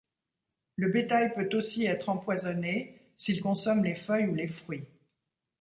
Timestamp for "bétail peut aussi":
0.89-1.85